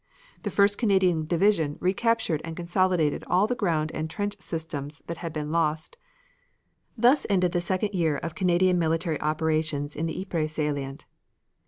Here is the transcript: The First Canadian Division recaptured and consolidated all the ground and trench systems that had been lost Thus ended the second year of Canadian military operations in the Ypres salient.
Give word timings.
The 0.41 0.49
First 0.49 0.79
Canadian 0.79 1.27
Division 1.27 1.77
recaptured 1.79 2.41
and 2.43 2.55
consolidated 2.57 3.23
all 3.27 3.45
the 3.45 3.53
ground 3.53 3.91
and 3.93 4.09
trench 4.09 4.35
systems 4.41 5.03
that 5.05 5.17
had 5.17 5.31
been 5.31 5.51
lost 5.51 5.95
Thus 6.97 7.27
ended 7.29 7.51
the 7.51 7.61
second 7.61 7.93
year 7.93 8.17
of 8.17 8.33
Canadian 8.33 8.79
military 8.79 9.21
operations 9.21 9.95
in 9.95 10.07
the 10.07 10.19
Ypres 10.19 10.53
salient. 10.53 11.05